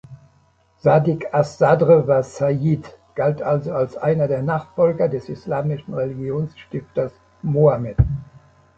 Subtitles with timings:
[0.83, 7.97] Sadiq as-Sadr war "Sayyid", galt also als einer der Nachfolger des islamischen Religionsstifters Mohammed.